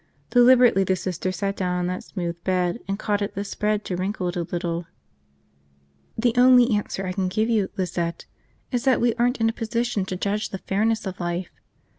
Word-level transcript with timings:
Deliberately 0.31 0.83
the 0.83 0.95
Sister 0.95 1.31
sat 1.31 1.55
down 1.55 1.77
on 1.77 1.85
that 1.85 2.03
smooth 2.03 2.43
bed 2.43 2.79
and 2.87 2.97
caught 2.97 3.21
at 3.21 3.35
the 3.35 3.43
spread 3.43 3.85
to 3.85 3.95
wrinkle 3.95 4.29
it 4.29 4.35
a 4.35 4.41
little. 4.41 4.87
"The 6.17 6.33
only 6.35 6.71
answer 6.75 7.05
I 7.05 7.11
can 7.13 7.27
give 7.27 7.49
you, 7.51 7.69
Lizette, 7.77 8.25
is 8.71 8.83
that 8.85 8.99
we 8.99 9.13
aren't 9.13 9.39
in 9.39 9.47
a 9.47 9.53
position 9.53 10.05
to 10.05 10.15
judge 10.17 10.49
the 10.49 10.57
fairness 10.57 11.05
of 11.05 11.19
life. 11.19 11.51